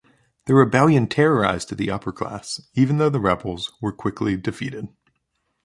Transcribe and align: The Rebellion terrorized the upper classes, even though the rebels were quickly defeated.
The 0.45 0.55
Rebellion 0.55 1.05
terrorized 1.05 1.77
the 1.77 1.91
upper 1.91 2.11
classes, 2.11 2.67
even 2.73 2.97
though 2.97 3.11
the 3.11 3.19
rebels 3.19 3.71
were 3.83 3.93
quickly 3.93 4.35
defeated. 4.35 4.87